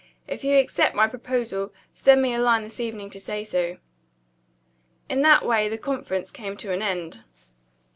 [0.27, 3.77] If you accept my proposal, send me a line this evening to say so."
[5.07, 7.21] In that way the conference came to an end.